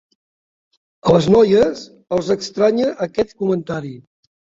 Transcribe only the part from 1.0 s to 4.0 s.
A les noies, els estranya aquest comentari.